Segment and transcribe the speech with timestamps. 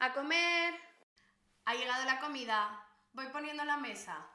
[0.00, 0.74] A comer.
[1.64, 2.86] Ha llegado la comida.
[3.12, 4.26] Voy poniendo la mesa.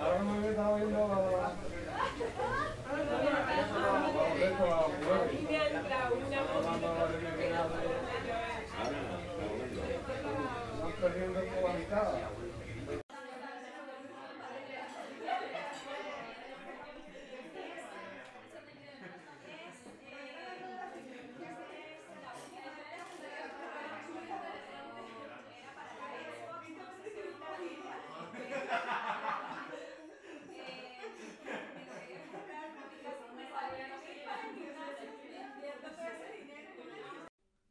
[0.00, 1.52] Ahora me estaba viendo a...
[10.72, 11.40] Están perdiendo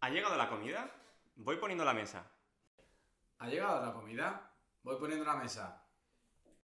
[0.01, 0.89] ¿Ha llegado la comida?
[1.35, 2.25] Voy poniendo la mesa.
[3.37, 4.51] ¿Ha llegado la comida?
[4.81, 5.85] Voy poniendo la mesa.